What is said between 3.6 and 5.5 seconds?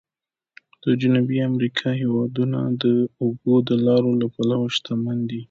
د لارو له پلوه شمن دي.